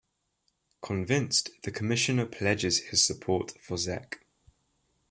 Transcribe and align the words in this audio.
Convinced, 0.81 1.51
the 1.61 1.69
commissioner 1.69 2.25
pledges 2.25 2.79
his 2.85 3.03
support 3.03 3.51
for 3.61 3.77
Zek. 3.77 4.25